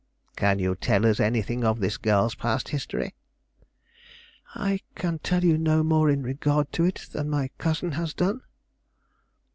"Can 0.35 0.57
you 0.57 0.73
tell 0.75 1.05
us 1.05 1.19
anything 1.19 1.63
of 1.63 1.79
this 1.79 1.97
girl's 1.97 2.33
past 2.33 2.69
history?" 2.69 3.13
"I 4.55 4.79
can 4.95 5.19
tell 5.19 5.43
you 5.43 5.59
no 5.59 5.83
more 5.83 6.09
in 6.09 6.23
regard 6.23 6.71
to 6.71 6.85
it 6.85 7.09
than 7.11 7.29
my 7.29 7.51
cousin 7.59 7.91
has 7.91 8.15
done." 8.15 8.41